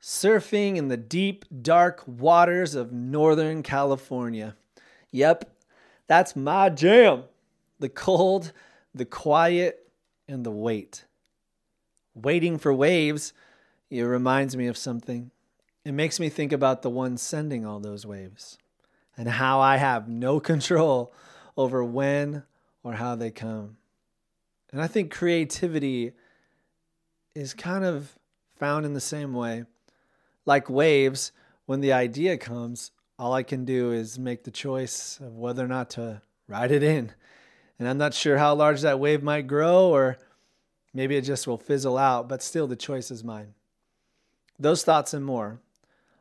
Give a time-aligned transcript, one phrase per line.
[0.00, 4.56] surfing in the deep, dark waters of Northern California.
[5.10, 5.50] Yep,
[6.06, 7.24] that's my jam.
[7.78, 8.52] The cold,
[8.94, 9.88] the quiet,
[10.28, 11.04] and the wait.
[12.14, 13.32] Waiting for waves,
[13.90, 15.30] it reminds me of something.
[15.84, 18.58] It makes me think about the one sending all those waves
[19.16, 21.12] and how I have no control
[21.56, 22.44] over when
[22.82, 23.76] or how they come.
[24.72, 26.12] And I think creativity
[27.34, 28.18] is kind of
[28.58, 29.64] found in the same way.
[30.50, 31.30] Like waves,
[31.66, 35.68] when the idea comes, all I can do is make the choice of whether or
[35.68, 37.12] not to ride it in.
[37.78, 40.18] And I'm not sure how large that wave might grow, or
[40.92, 43.54] maybe it just will fizzle out, but still the choice is mine.
[44.58, 45.60] Those thoughts and more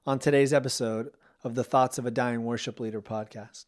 [0.05, 1.09] on today's episode
[1.43, 3.65] of the Thoughts of a Dying Worship Leader podcast.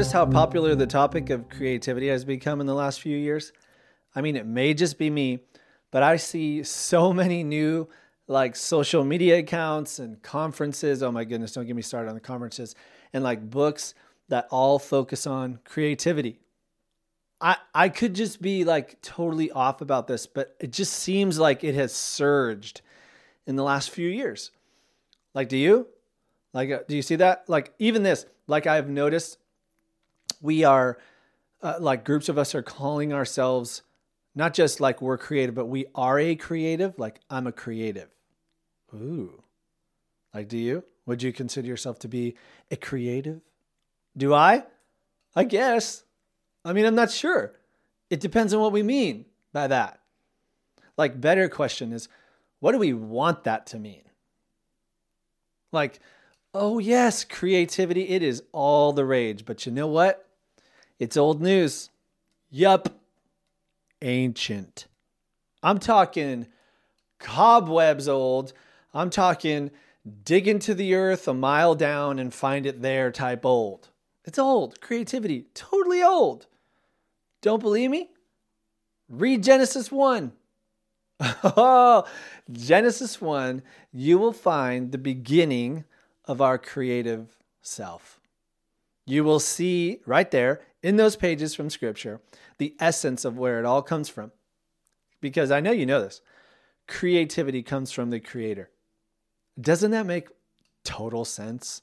[0.00, 3.52] Noticed how popular the topic of creativity has become in the last few years?
[4.14, 5.40] I mean, it may just be me,
[5.90, 7.86] but I see so many new
[8.26, 11.02] like social media accounts and conferences.
[11.02, 12.74] Oh my goodness, don't get me started on the conferences
[13.12, 13.92] and like books
[14.30, 16.40] that all focus on creativity.
[17.38, 21.62] I I could just be like totally off about this, but it just seems like
[21.62, 22.80] it has surged
[23.46, 24.50] in the last few years.
[25.34, 25.88] Like do you?
[26.54, 27.50] Like uh, do you see that?
[27.50, 29.36] Like even this, like I've noticed
[30.40, 30.98] we are
[31.62, 33.82] uh, like groups of us are calling ourselves
[34.34, 36.98] not just like we're creative, but we are a creative.
[36.98, 38.08] Like I'm a creative.
[38.94, 39.42] Ooh.
[40.34, 40.84] Like, do you?
[41.06, 42.36] Would you consider yourself to be
[42.70, 43.40] a creative?
[44.16, 44.64] Do I?
[45.34, 46.04] I guess.
[46.64, 47.54] I mean, I'm not sure.
[48.10, 50.00] It depends on what we mean by that.
[50.96, 52.08] Like, better question is,
[52.60, 54.02] what do we want that to mean?
[55.72, 56.00] Like,
[56.52, 59.44] oh, yes, creativity, it is all the rage.
[59.44, 60.28] But you know what?
[61.00, 61.88] It's old news.
[62.50, 63.00] Yup.
[64.02, 64.86] Ancient.
[65.62, 66.46] I'm talking
[67.18, 68.52] cobwebs old.
[68.92, 69.70] I'm talking
[70.24, 73.88] dig into the earth a mile down and find it there type old.
[74.26, 74.82] It's old.
[74.82, 76.46] Creativity, totally old.
[77.40, 78.10] Don't believe me?
[79.08, 80.32] Read Genesis 1.
[81.42, 82.04] Oh,
[82.52, 85.84] Genesis 1, you will find the beginning
[86.26, 88.19] of our creative self.
[89.06, 92.20] You will see right there in those pages from Scripture
[92.58, 94.32] the essence of where it all comes from.
[95.20, 96.20] Because I know you know this
[96.86, 98.70] creativity comes from the Creator.
[99.60, 100.28] Doesn't that make
[100.84, 101.82] total sense?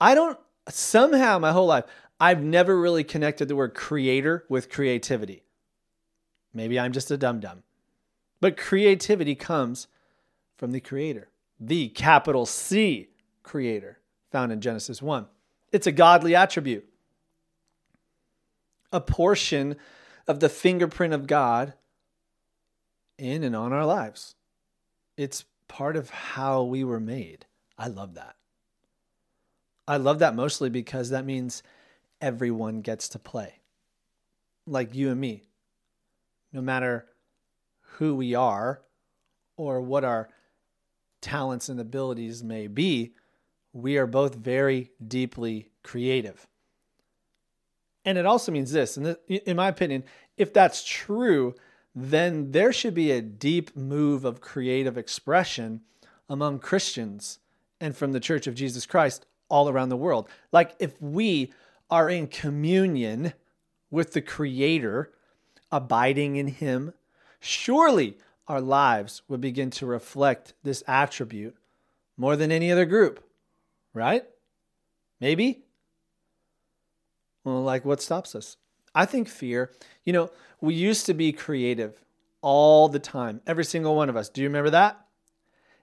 [0.00, 0.38] I don't,
[0.68, 1.84] somehow, my whole life,
[2.18, 5.42] I've never really connected the word creator with creativity.
[6.52, 7.62] Maybe I'm just a dum dum.
[8.40, 9.86] But creativity comes
[10.56, 11.28] from the Creator,
[11.58, 13.08] the capital C
[13.42, 13.98] Creator,
[14.30, 15.26] found in Genesis 1.
[15.72, 16.86] It's a godly attribute
[18.92, 19.76] a portion
[20.26, 21.74] of the fingerprint of God
[23.18, 24.34] in and on our lives.
[25.16, 27.46] It's part of how we were made.
[27.78, 28.36] I love that.
[29.86, 31.62] I love that mostly because that means
[32.20, 33.60] everyone gets to play,
[34.66, 35.44] like you and me.
[36.52, 37.06] No matter
[37.96, 38.82] who we are
[39.56, 40.28] or what our
[41.20, 43.14] talents and abilities may be,
[43.72, 46.46] we are both very deeply creative.
[48.04, 50.04] And it also means this, and in my opinion,
[50.36, 51.54] if that's true,
[51.94, 55.82] then there should be a deep move of creative expression
[56.28, 57.40] among Christians
[57.80, 60.28] and from the Church of Jesus Christ all around the world.
[60.52, 61.52] Like if we
[61.90, 63.34] are in communion
[63.90, 65.12] with the Creator,
[65.72, 66.94] abiding in Him,
[67.40, 68.16] surely
[68.46, 71.56] our lives would begin to reflect this attribute
[72.16, 73.24] more than any other group,
[73.94, 74.24] right?
[75.20, 75.64] Maybe?
[77.44, 78.56] Well, like what stops us?
[78.94, 79.70] I think fear.
[80.04, 80.30] You know,
[80.60, 82.04] we used to be creative
[82.42, 84.28] all the time, every single one of us.
[84.28, 85.00] Do you remember that?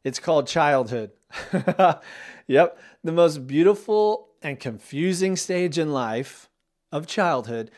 [0.04, 1.12] It's called childhood.
[2.48, 2.80] yep.
[3.04, 6.50] The most beautiful and confusing stage in life
[6.92, 7.72] of childhood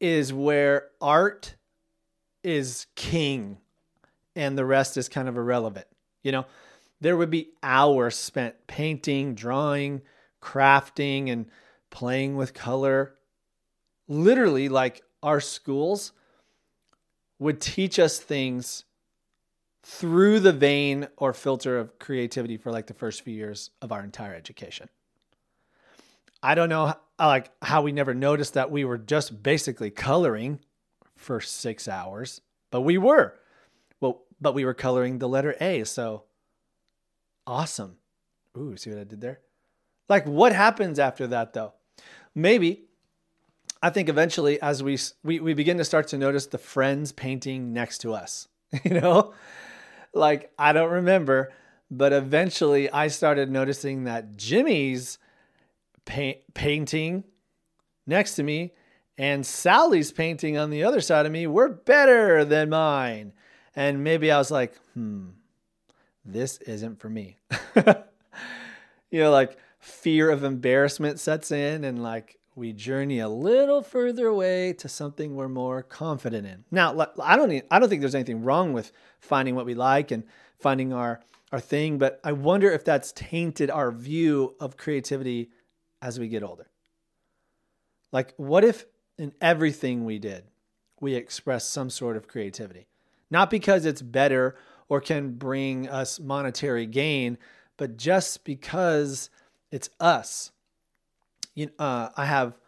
[0.00, 1.54] is where art
[2.42, 3.58] is king
[4.34, 5.86] and the rest is kind of irrelevant.
[6.22, 6.46] You know,
[7.02, 10.02] there would be hours spent painting, drawing,
[10.40, 11.46] crafting, and
[11.90, 13.14] playing with color.
[14.06, 16.12] Literally, like our schools
[17.40, 18.84] would teach us things
[19.82, 24.04] through the vein or filter of creativity for like the first few years of our
[24.04, 24.88] entire education.
[26.40, 30.60] I don't know like how we never noticed that we were just basically coloring
[31.16, 32.40] for 6 hours,
[32.70, 33.34] but we were.
[34.00, 36.24] Well, but we were coloring the letter A, so
[37.46, 37.96] awesome.
[38.56, 39.40] Ooh, see what I did there?
[40.08, 41.72] Like what happens after that though?
[42.34, 42.84] Maybe
[43.82, 47.72] I think eventually as we we we begin to start to notice the friends painting
[47.72, 48.48] next to us,
[48.84, 49.34] you know?
[50.14, 51.52] like I don't remember,
[51.90, 55.18] but eventually I started noticing that Jimmy's
[56.04, 57.24] paint, painting
[58.06, 58.72] next to me
[59.18, 63.32] and Sally's painting on the other side of me were better than mine.
[63.74, 65.28] And maybe I was like, hmm,
[66.24, 67.36] this isn't for me.
[69.10, 74.26] you know, like fear of embarrassment sets in and like we journey a little further
[74.26, 76.64] away to something we're more confident in.
[76.70, 80.24] Now, I don't I don't think there's anything wrong with finding what we like and
[80.58, 81.20] finding our
[81.50, 85.50] our thing, but I wonder if that's tainted our view of creativity
[86.00, 86.68] as we get older.
[88.10, 88.84] Like what if
[89.18, 90.44] in everything we did,
[91.00, 92.86] we express some sort of creativity?
[93.30, 94.56] Not because it's better
[94.92, 97.38] or can bring us monetary gain,
[97.78, 99.30] but just because
[99.70, 100.52] it's us
[101.54, 102.58] you uh, I have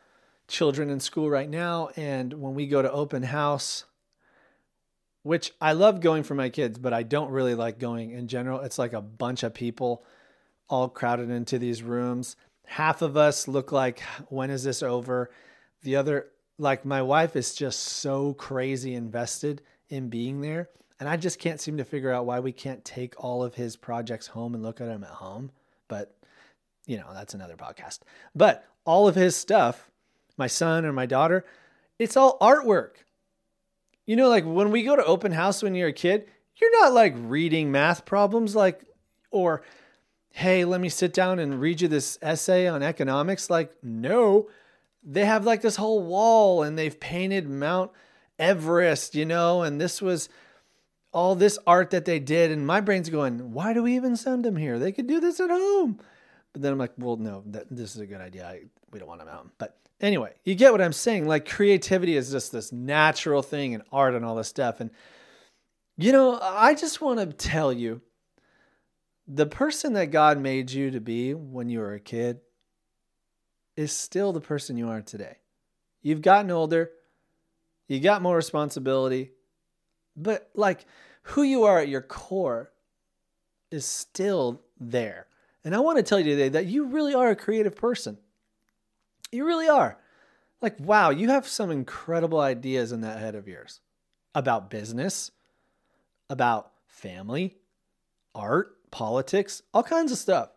[0.48, 3.84] children in school right now, and when we go to open house,
[5.22, 8.60] which I love going for my kids, but I don't really like going in general.
[8.60, 10.02] It's like a bunch of people
[10.66, 12.36] all crowded into these rooms.
[12.64, 14.00] Half of us look like,
[14.30, 15.30] when is this over?
[15.82, 16.28] The other,
[16.58, 19.60] like, my wife is just so crazy invested
[19.90, 20.70] in being there.
[21.00, 23.76] And I just can't seem to figure out why we can't take all of his
[23.76, 25.50] projects home and look at them at home.
[25.88, 26.16] But,
[26.86, 28.00] you know, that's another podcast.
[28.34, 29.90] But all of his stuff,
[30.36, 31.44] my son or my daughter,
[31.98, 32.92] it's all artwork.
[34.06, 36.26] You know, like when we go to open house when you're a kid,
[36.56, 38.84] you're not like reading math problems, like,
[39.30, 39.62] or,
[40.30, 43.50] hey, let me sit down and read you this essay on economics.
[43.50, 44.48] Like, no,
[45.02, 47.90] they have like this whole wall and they've painted Mount
[48.38, 50.28] Everest, you know, and this was
[51.14, 52.50] all this art that they did.
[52.50, 54.78] And my brain's going, why do we even send them here?
[54.78, 56.00] They could do this at home.
[56.52, 58.46] But then I'm like, well, no, that, this is a good idea.
[58.46, 58.62] I,
[58.92, 59.48] we don't want them out.
[59.58, 61.26] But anyway, you get what I'm saying.
[61.26, 64.80] Like creativity is just this natural thing and art and all this stuff.
[64.80, 64.90] And,
[65.96, 68.02] you know, I just want to tell you
[69.26, 72.40] the person that God made you to be when you were a kid
[73.76, 75.38] is still the person you are today.
[76.02, 76.90] You've gotten older,
[77.88, 79.30] you got more responsibility,
[80.16, 80.86] but like
[81.22, 82.70] who you are at your core
[83.70, 85.26] is still there.
[85.64, 88.18] And I want to tell you today that you really are a creative person.
[89.32, 89.98] You really are.
[90.60, 93.80] Like, wow, you have some incredible ideas in that head of yours
[94.34, 95.30] about business,
[96.30, 97.56] about family,
[98.34, 100.50] art, politics, all kinds of stuff.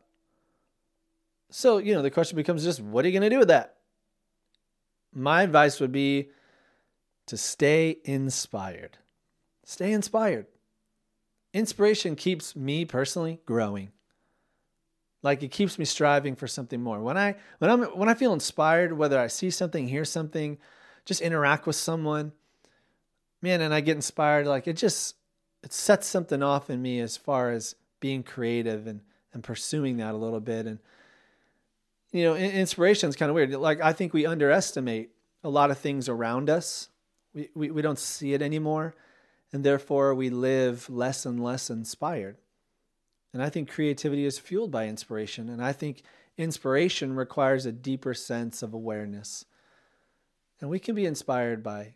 [1.50, 3.78] So, you know, the question becomes just what are you going to do with that?
[5.14, 6.30] My advice would be
[7.28, 8.98] to stay inspired.
[9.68, 10.46] Stay inspired.
[11.54, 13.92] Inspiration keeps me personally growing.
[15.22, 17.02] Like it keeps me striving for something more.
[17.02, 20.58] When I when I'm when I feel inspired, whether I see something, hear something,
[21.04, 22.32] just interact with someone,
[23.42, 25.16] man, and I get inspired, like it just
[25.62, 29.02] it sets something off in me as far as being creative and
[29.34, 30.66] and pursuing that a little bit.
[30.66, 30.80] And
[32.14, 33.52] you know, inspiration is kind of weird.
[33.52, 35.10] Like I think we underestimate
[35.44, 36.88] a lot of things around us.
[37.34, 38.96] We, we, we don't see it anymore.
[39.54, 42.38] And therefore we live less and less inspired.
[43.34, 45.50] And I think creativity is fueled by inspiration.
[45.50, 46.04] And I think
[46.38, 49.46] inspiration requires a deeper sense of awareness.
[50.60, 51.94] And we can be inspired by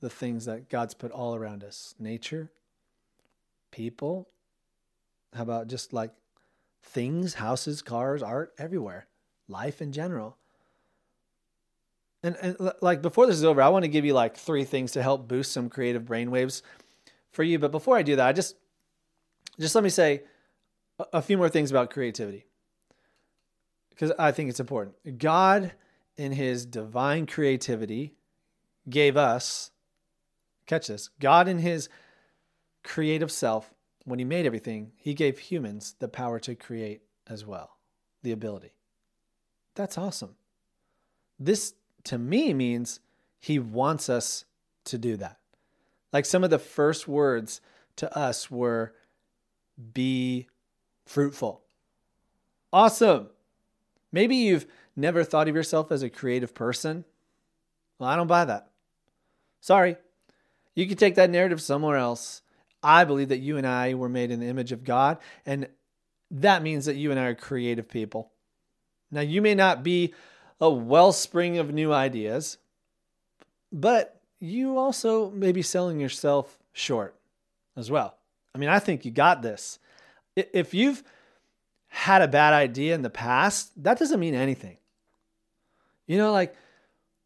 [0.00, 2.50] the things that God's put all around us nature,
[3.70, 4.28] people.
[5.34, 6.12] How about just like
[6.84, 9.06] things, houses, cars, art, everywhere,
[9.48, 10.36] life in general.
[12.22, 14.92] And, and like before this is over, I want to give you like three things
[14.92, 16.62] to help boost some creative brainwaves
[17.34, 17.58] for you.
[17.58, 18.56] But before I do that, I just
[19.60, 20.22] just let me say
[21.12, 22.46] a few more things about creativity
[23.90, 25.18] because I think it's important.
[25.18, 25.72] God,
[26.16, 28.14] in his divine creativity,
[28.88, 29.70] gave us,
[30.66, 31.88] catch this, God, in his
[32.82, 33.72] creative self,
[34.04, 37.78] when he made everything, he gave humans the power to create as well,
[38.22, 38.74] the ability.
[39.74, 40.36] That's awesome.
[41.38, 41.74] This,
[42.04, 43.00] to me, means
[43.40, 44.44] he wants us
[44.84, 45.38] to do that.
[46.14, 47.60] Like some of the first words
[47.96, 48.94] to us were
[49.92, 50.46] be
[51.04, 51.62] fruitful.
[52.72, 53.30] Awesome.
[54.12, 57.04] Maybe you've never thought of yourself as a creative person.
[57.98, 58.70] Well, I don't buy that.
[59.60, 59.96] Sorry.
[60.76, 62.42] You can take that narrative somewhere else.
[62.80, 65.66] I believe that you and I were made in the image of God, and
[66.30, 68.30] that means that you and I are creative people.
[69.10, 70.14] Now, you may not be
[70.60, 72.58] a wellspring of new ideas,
[73.72, 77.14] but you also may be selling yourself short
[77.76, 78.16] as well.
[78.54, 79.78] I mean, I think you got this.
[80.36, 81.02] If you've
[81.88, 84.76] had a bad idea in the past, that doesn't mean anything.
[86.06, 86.54] You know, like,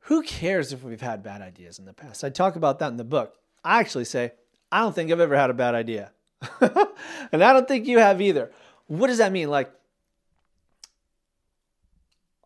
[0.01, 2.25] who cares if we've had bad ideas in the past?
[2.25, 3.35] I talk about that in the book.
[3.65, 4.33] I actually say,
[4.71, 6.13] I don't think I've ever had a bad idea.
[6.61, 8.51] and I don't think you have either.
[8.87, 9.51] What does that mean?
[9.51, 9.71] Like,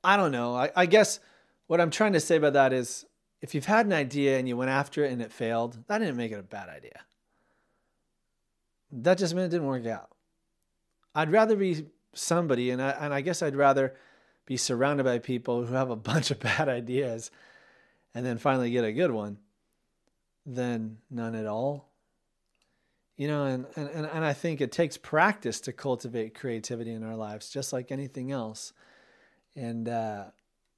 [0.02, 0.54] I don't know.
[0.54, 1.20] I, I, guess
[1.66, 3.06] what I'm trying to say about that is
[3.42, 6.16] if you've had an idea and you went after it and it failed, that didn't
[6.16, 7.00] make it a bad idea.
[8.92, 10.10] That just meant it didn't work out.
[11.14, 13.94] I'd rather be somebody, and I, and I guess I'd rather
[14.46, 17.30] be surrounded by people who have a bunch of bad ideas
[18.14, 19.38] and then finally get a good one
[20.46, 21.88] than none at all.
[23.16, 27.16] You know, and, and, and I think it takes practice to cultivate creativity in our
[27.16, 28.72] lives, just like anything else.
[29.54, 30.24] And, uh,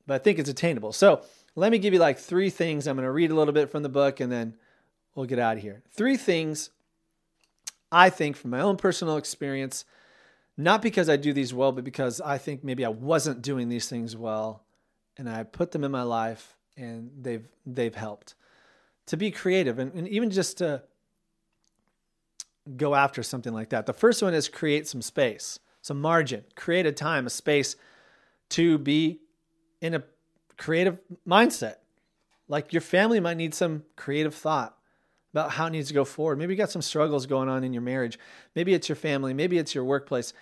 [0.06, 0.92] but I think it's attainable.
[0.92, 1.22] So
[1.56, 2.86] let me give you like three things.
[2.86, 4.56] I'm going to read a little bit from the book and then
[5.14, 5.82] we'll get out of here.
[5.90, 6.70] Three things
[7.92, 9.84] I think from my own personal experience
[10.56, 13.88] not because I do these well, but because I think maybe I wasn't doing these
[13.88, 14.62] things well
[15.16, 18.34] and I put them in my life and they've they've helped
[19.06, 20.82] to be creative and, and even just to
[22.76, 23.86] go after something like that.
[23.86, 27.76] The first one is create some space, some margin, create a time, a space
[28.50, 29.20] to be
[29.80, 30.02] in a
[30.56, 31.76] creative mindset.
[32.48, 34.76] Like your family might need some creative thought
[35.32, 36.38] about how it needs to go forward.
[36.38, 38.18] Maybe you got some struggles going on in your marriage.
[38.54, 39.34] Maybe it's your family.
[39.34, 40.32] Maybe it's your workplace.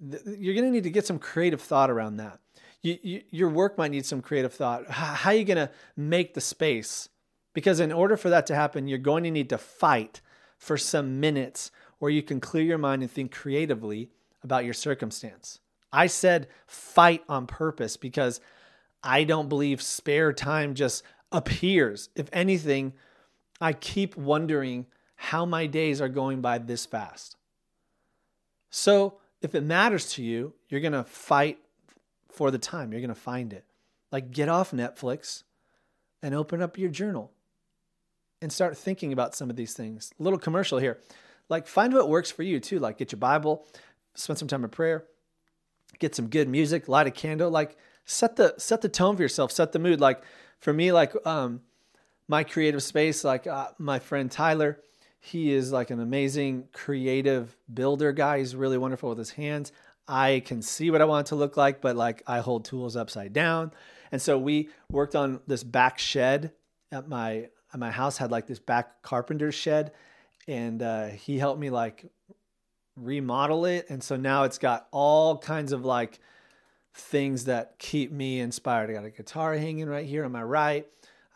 [0.00, 2.38] You're going to need to get some creative thought around that.
[2.82, 4.88] You, you, your work might need some creative thought.
[4.90, 7.10] How are you going to make the space?
[7.52, 10.22] Because in order for that to happen, you're going to need to fight
[10.56, 14.08] for some minutes where you can clear your mind and think creatively
[14.42, 15.60] about your circumstance.
[15.92, 18.40] I said fight on purpose because
[19.02, 21.02] I don't believe spare time just
[21.32, 22.08] appears.
[22.14, 22.92] If anything,
[23.60, 27.36] I keep wondering how my days are going by this fast.
[28.70, 31.58] So, if it matters to you, you're going to fight
[32.28, 32.92] for the time.
[32.92, 33.64] You're going to find it.
[34.12, 35.42] Like, get off Netflix
[36.22, 37.32] and open up your journal
[38.42, 40.12] and start thinking about some of these things.
[40.18, 40.98] A little commercial here.
[41.48, 42.78] Like, find what works for you too.
[42.78, 43.66] Like, get your Bible,
[44.14, 45.04] spend some time in prayer,
[45.98, 47.50] get some good music, light a candle.
[47.50, 47.76] Like,
[48.10, 50.00] set the set the tone for yourself, set the mood.
[50.00, 50.22] Like,
[50.58, 51.60] for me, like, um,
[52.28, 54.80] my creative space, like uh, my friend Tyler,
[55.18, 58.38] he is like an amazing creative builder guy.
[58.38, 59.72] He's really wonderful with his hands.
[60.06, 62.96] I can see what I want it to look like, but like I hold tools
[62.96, 63.72] upside down.
[64.12, 66.52] And so we worked on this back shed
[66.90, 69.92] at my at my house had like this back carpenter shed
[70.48, 72.10] and uh, he helped me like
[72.96, 76.18] remodel it and so now it's got all kinds of like
[76.94, 78.90] things that keep me inspired.
[78.90, 80.86] I got a guitar hanging right here on my right.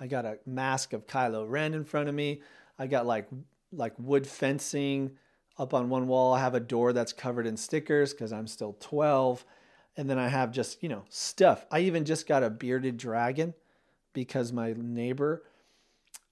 [0.00, 2.42] I got a mask of Kylo Ren in front of me.
[2.78, 3.28] I got like
[3.72, 5.12] like wood fencing
[5.58, 6.34] up on one wall.
[6.34, 9.44] I have a door that's covered in stickers because I'm still 12.
[9.96, 11.66] And then I have just, you know, stuff.
[11.70, 13.54] I even just got a bearded dragon
[14.12, 15.44] because my neighbor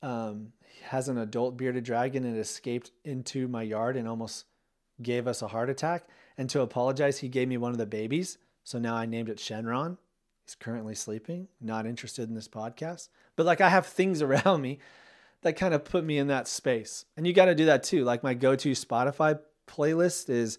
[0.03, 0.53] um,
[0.83, 4.47] has an adult bearded dragon and escaped into my yard and almost
[5.01, 6.09] gave us a heart attack.
[6.37, 8.39] And to apologize, he gave me one of the babies.
[8.65, 9.99] So now I named it Shenron.
[10.45, 13.09] He's currently sleeping, not interested in this podcast.
[13.37, 14.79] But like I have things around me
[15.43, 17.05] that kind of put me in that space.
[17.17, 18.05] And you got to do that too.
[18.05, 20.59] Like my go to Spotify playlist is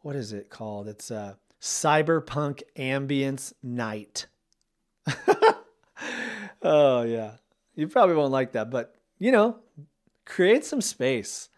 [0.00, 0.88] what is it called?
[0.88, 4.26] It's uh, Cyberpunk Ambience Night.
[6.62, 7.32] oh, yeah.
[7.74, 9.58] You probably won't like that, but you know,
[10.24, 11.48] create some space.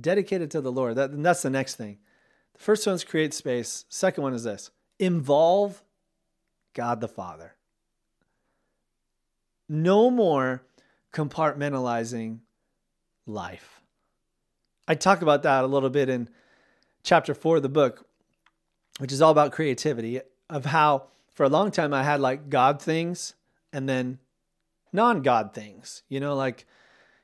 [0.00, 0.96] dedicated to the Lord.
[0.96, 1.98] That, that's the next thing.
[2.54, 3.84] The first one's create space.
[3.88, 5.82] Second one is this involve
[6.74, 7.54] God the Father.
[9.68, 10.62] No more
[11.12, 12.38] compartmentalizing
[13.26, 13.80] life.
[14.86, 16.28] I talk about that a little bit in
[17.02, 18.06] chapter four of the book,
[18.98, 22.80] which is all about creativity, of how for a long time I had like God
[22.80, 23.34] things
[23.72, 24.18] and then
[24.92, 26.02] non God things.
[26.08, 26.66] You know, like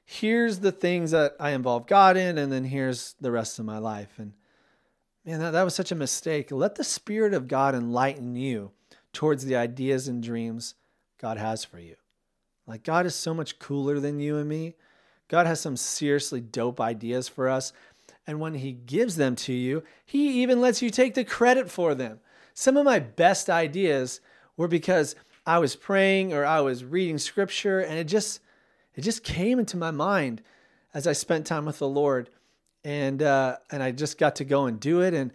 [0.04, 3.78] here's the things that I involve God in, and then here's the rest of my
[3.78, 4.18] life.
[4.18, 4.34] And
[5.24, 6.50] man, that, that was such a mistake.
[6.50, 8.72] Let the Spirit of God enlighten you
[9.12, 10.74] towards the ideas and dreams
[11.18, 11.96] God has for you.
[12.66, 14.74] Like, God is so much cooler than you and me.
[15.28, 17.72] God has some seriously dope ideas for us.
[18.26, 21.94] And when He gives them to you, He even lets you take the credit for
[21.94, 22.20] them.
[22.54, 24.20] Some of my best ideas
[24.56, 25.14] were because
[25.46, 28.40] I was praying or I was reading scripture and it just
[28.94, 30.40] it just came into my mind
[30.94, 32.30] as I spent time with the Lord
[32.84, 35.32] and uh, and I just got to go and do it, and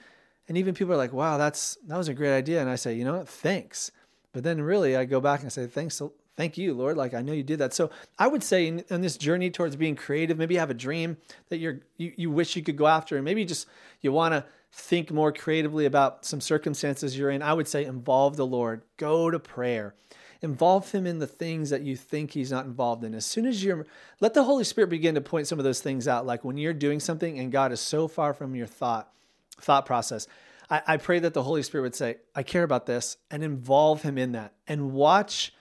[0.48, 2.94] and even people are like, "Wow, that's that was a great idea," and I say,
[2.94, 3.28] "You know what?
[3.28, 3.92] Thanks."
[4.32, 6.02] But then really, I go back and say, "Thanks,
[6.38, 6.98] thank you, Lord.
[6.98, 9.76] Like I know you did that." So I would say in, in this journey towards
[9.76, 11.18] being creative, maybe you have a dream
[11.50, 13.68] that you're you, you wish you could go after, and maybe just
[14.02, 17.42] you want to think more creatively about some circumstances you're in.
[17.42, 18.84] I would say involve the Lord.
[18.98, 19.96] Go to prayer
[20.42, 23.14] involve him in the things that you think he's not involved in.
[23.14, 23.86] As soon as you're,
[24.20, 26.26] let the Holy Spirit begin to point some of those things out.
[26.26, 29.12] Like when you're doing something and God is so far from your thought,
[29.60, 30.28] thought process.
[30.70, 34.02] I, I pray that the Holy Spirit would say, I care about this and involve
[34.02, 35.54] him in that and watch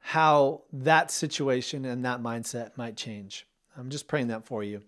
[0.00, 3.46] how that situation and that mindset might change.
[3.76, 4.82] I'm just praying that for you.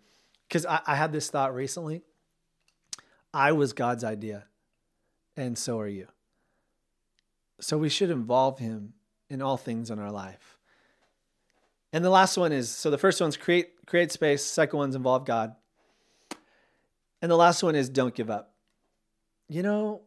[0.49, 2.03] Because I, I had this thought recently.
[3.33, 4.45] I was God's idea,
[5.39, 6.09] and so are you.
[7.61, 8.93] So we should involve him
[9.33, 10.59] in all things in our life.
[11.93, 15.25] And the last one is so the first one's create create space, second one's involve
[15.25, 15.57] God.
[17.23, 18.53] And the last one is don't give up.
[19.49, 20.03] You know,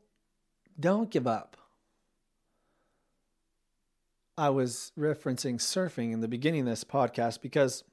[0.79, 1.57] don't give up.
[4.37, 7.83] I was referencing surfing in the beginning of this podcast because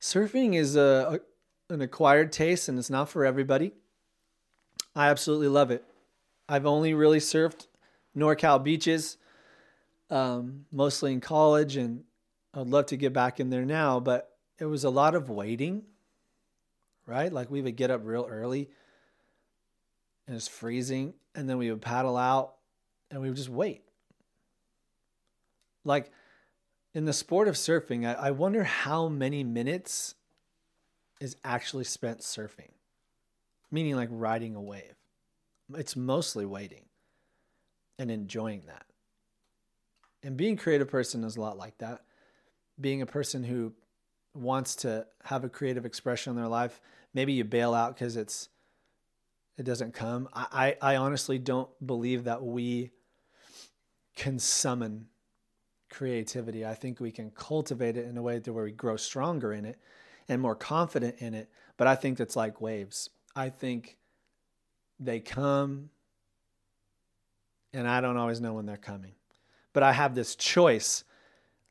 [0.00, 1.20] surfing is a,
[1.70, 3.72] a, an acquired taste and it's not for everybody.
[4.96, 5.84] I absolutely love it.
[6.48, 7.66] I've only really surfed
[8.16, 9.18] NorCal beaches
[10.10, 12.04] um, mostly in college, and
[12.54, 15.82] I'd love to get back in there now, but it was a lot of waiting,
[17.06, 17.32] right?
[17.32, 18.70] Like we would get up real early
[20.26, 22.54] and it's freezing, and then we would paddle out
[23.10, 23.82] and we would just wait.
[25.84, 26.10] Like
[26.94, 30.14] in the sport of surfing, I, I wonder how many minutes
[31.20, 32.72] is actually spent surfing,
[33.70, 34.96] meaning like riding a wave.
[35.74, 36.84] It's mostly waiting
[37.98, 38.84] and enjoying that.
[40.22, 42.02] And being a creative person is a lot like that.
[42.80, 43.72] Being a person who
[44.34, 46.80] wants to have a creative expression in their life,
[47.14, 48.48] maybe you bail out because it's
[49.56, 50.28] it doesn't come.
[50.32, 52.92] I, I, I honestly don't believe that we
[54.14, 55.06] can summon
[55.90, 56.64] creativity.
[56.64, 59.64] I think we can cultivate it in a way to where we grow stronger in
[59.64, 59.78] it
[60.28, 61.50] and more confident in it.
[61.76, 63.10] But I think it's like waves.
[63.34, 63.96] I think
[65.00, 65.90] they come
[67.72, 69.14] and I don't always know when they're coming
[69.78, 71.04] but I have this choice,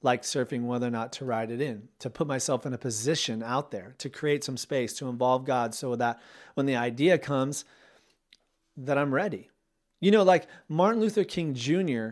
[0.01, 3.43] like surfing, whether or not to ride it in, to put myself in a position
[3.43, 6.21] out there, to create some space, to involve God so that
[6.53, 7.65] when the idea comes,
[8.77, 9.49] that I'm ready.
[9.99, 12.11] You know, like Martin Luther King Jr.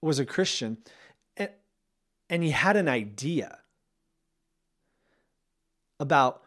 [0.00, 0.78] was a Christian
[1.36, 1.50] and,
[2.30, 3.58] and he had an idea
[6.00, 6.42] about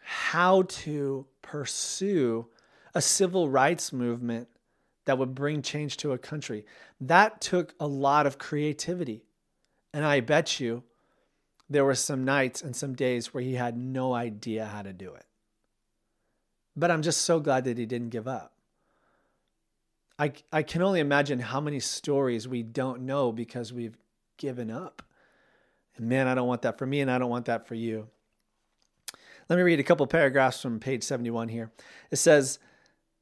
[0.00, 2.46] how to pursue
[2.94, 4.48] a civil rights movement
[5.04, 6.64] that would bring change to a country.
[7.00, 9.24] That took a lot of creativity.
[9.92, 10.84] And I bet you
[11.68, 15.14] there were some nights and some days where he had no idea how to do
[15.14, 15.24] it.
[16.76, 18.52] But I'm just so glad that he didn't give up.
[20.18, 23.96] I, I can only imagine how many stories we don't know because we've
[24.36, 25.02] given up.
[25.96, 28.08] And man, I don't want that for me, and I don't want that for you.
[29.48, 31.70] Let me read a couple paragraphs from page 71 here.
[32.10, 32.58] It says,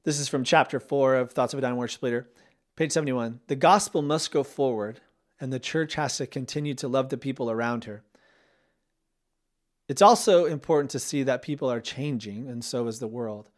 [0.05, 2.29] this is from chapter 4 of Thoughts of a Dying Worship Leader,
[2.75, 3.41] page 71.
[3.49, 5.01] The gospel must go forward,
[5.39, 8.03] and the church has to continue to love the people around her.
[9.89, 13.51] It's also important to see that people are changing, and so is the world.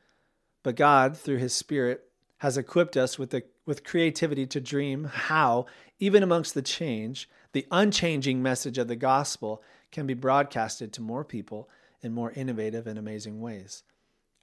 [0.65, 2.05] But God, through His Spirit,
[2.39, 5.67] has equipped us with, the, with creativity to dream how,
[6.01, 11.25] even amongst the change, the unchanging message of the gospel can be broadcasted to more
[11.25, 11.69] people
[12.01, 13.85] in more innovative and amazing ways.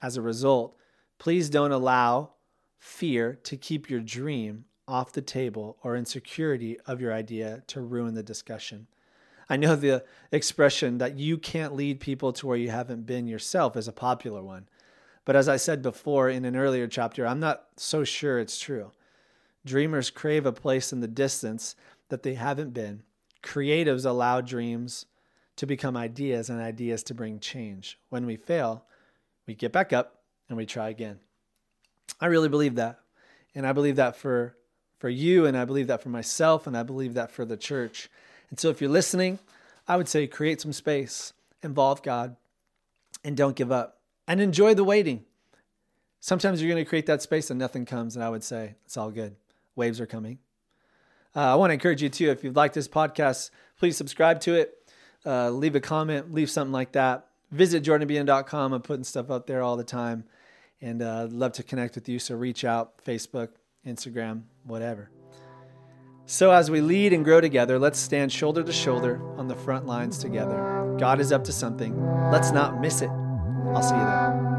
[0.00, 0.76] As a result,
[1.20, 2.30] Please don't allow
[2.78, 8.14] fear to keep your dream off the table or insecurity of your idea to ruin
[8.14, 8.86] the discussion.
[9.46, 10.02] I know the
[10.32, 14.42] expression that you can't lead people to where you haven't been yourself is a popular
[14.42, 14.66] one.
[15.26, 18.90] But as I said before in an earlier chapter, I'm not so sure it's true.
[19.66, 21.76] Dreamers crave a place in the distance
[22.08, 23.02] that they haven't been.
[23.42, 25.04] Creatives allow dreams
[25.56, 27.98] to become ideas and ideas to bring change.
[28.08, 28.86] When we fail,
[29.46, 30.19] we get back up
[30.50, 31.18] and we try again.
[32.20, 32.98] I really believe that.
[33.54, 34.54] And I believe that for
[34.98, 38.10] for you and I believe that for myself and I believe that for the church.
[38.50, 39.38] And so if you're listening,
[39.88, 41.32] I would say create some space,
[41.62, 42.36] involve God,
[43.24, 44.00] and don't give up.
[44.28, 45.24] And enjoy the waiting.
[46.20, 48.98] Sometimes you're going to create that space and nothing comes, and I would say it's
[48.98, 49.36] all good.
[49.74, 50.38] Waves are coming.
[51.34, 54.54] Uh, I want to encourage you too, if you've liked this podcast, please subscribe to
[54.54, 54.76] it,
[55.24, 57.26] uh, leave a comment, leave something like that.
[57.50, 58.74] Visit jordanbean.com.
[58.74, 60.24] I'm putting stuff up there all the time
[60.80, 62.18] and uh, love to connect with you.
[62.18, 63.48] So reach out, Facebook,
[63.86, 65.10] Instagram, whatever.
[66.26, 69.86] So, as we lead and grow together, let's stand shoulder to shoulder on the front
[69.86, 70.94] lines together.
[70.96, 72.00] God is up to something.
[72.30, 73.10] Let's not miss it.
[73.10, 74.49] I'll see you there.